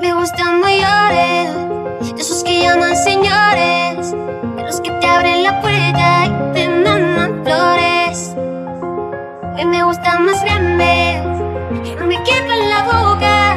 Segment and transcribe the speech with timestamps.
[0.00, 1.50] Me gustan mayores,
[2.18, 4.12] esos que llaman señores,
[4.56, 8.34] de los que te abren la puerta y te mandan flores.
[9.66, 11.22] Me gustan más grandes,
[11.98, 13.56] no me quepan la boca,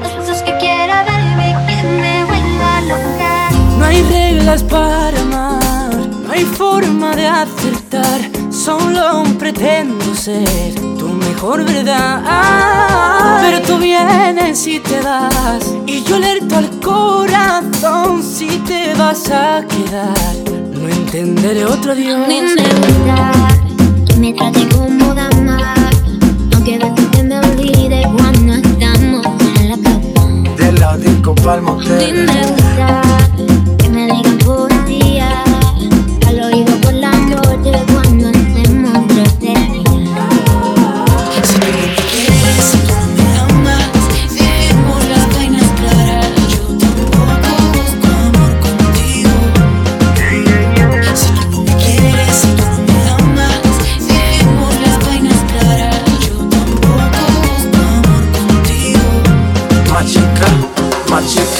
[0.00, 3.50] los besos que quiera darme, que me vuelva loca.
[3.78, 8.20] No hay reglas para amar, no hay forma de acertar,
[8.52, 12.61] solo pretendo ser tu mejor verdad.
[13.82, 20.36] Vienes y te vas, y yo alerto al corazón si te vas a quedar.
[20.72, 22.28] No entenderé otro Dios.
[22.28, 23.32] Mí me gusta
[24.06, 25.74] que me trate como dama,
[26.54, 26.78] aunque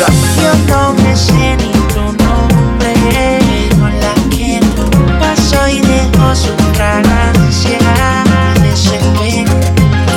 [0.04, 2.92] Yo no me sé ni tu nombre,
[3.78, 4.66] no la quiero.
[5.20, 7.78] Paso y dejo su fragancia
[8.60, 9.56] de ese pelo.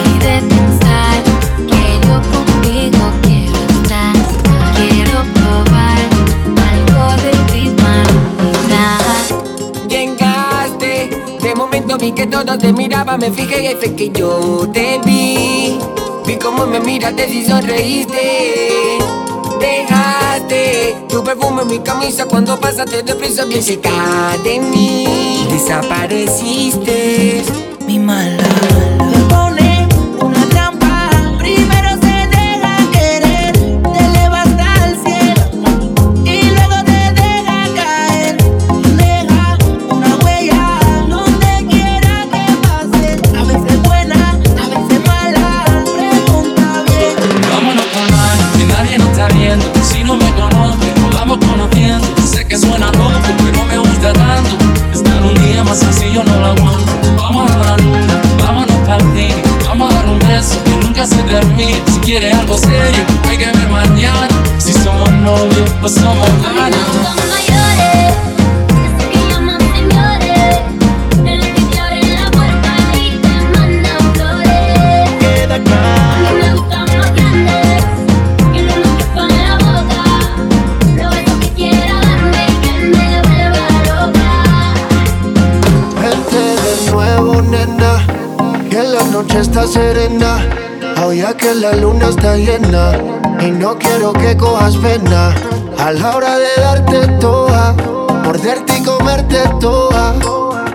[0.09, 1.21] Y de pensar
[1.69, 4.15] que yo contigo quiero estar,
[4.75, 6.07] quiero probar
[6.71, 8.13] algo de ti para
[9.87, 10.93] Llegaste,
[11.43, 15.77] de momento vi que todos te miraban, me fijé y fue que yo te vi.
[16.25, 18.84] Vi cómo me miraste y sonreíste.
[19.59, 25.47] Dejaste tu perfume en mi camisa cuando pasaste deprisa bien cerca de mí.
[25.49, 27.43] Desapareciste,
[27.87, 28.84] Mi mala.
[61.35, 64.27] Si quieres algo serio, hay que ver mañana.
[64.57, 66.79] Si somos novios, pues somos ganas.
[67.03, 67.25] Son
[91.07, 92.91] mayores, esos que la me me me luna está llena.
[93.41, 95.35] Y no quiero que cojas pena.
[95.77, 97.73] A la hora de darte toda.
[98.23, 100.15] Morderte y comerte toda.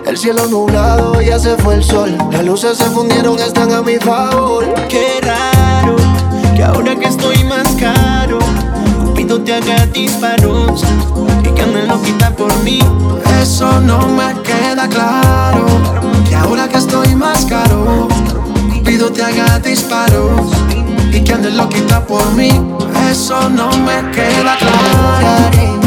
[0.05, 2.17] El cielo nublado, ya se fue el sol.
[2.31, 4.65] Las luces se fundieron, están a mi favor.
[4.89, 5.95] Qué raro
[6.55, 8.39] que ahora que estoy más caro,
[9.05, 10.83] Cupido te haga disparos
[11.43, 12.79] y que ande loquita por mí.
[13.41, 15.65] Eso no me queda claro.
[16.27, 17.70] Que ahora que estoy más caro,
[19.13, 20.51] te haga disparos
[21.11, 22.49] y que andes loquita por mí.
[23.09, 25.80] Eso no me queda claro.